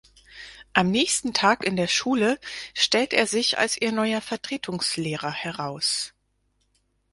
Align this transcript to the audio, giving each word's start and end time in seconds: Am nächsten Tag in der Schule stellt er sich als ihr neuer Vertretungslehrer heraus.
Am 0.73 0.89
nächsten 0.89 1.31
Tag 1.31 1.63
in 1.63 1.75
der 1.75 1.85
Schule 1.85 2.39
stellt 2.73 3.13
er 3.13 3.27
sich 3.27 3.59
als 3.59 3.77
ihr 3.77 3.91
neuer 3.91 4.19
Vertretungslehrer 4.19 5.31
heraus. 5.31 6.15